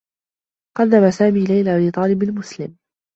[0.77, 2.77] قدّم سامي ليلى لطالب مسلم.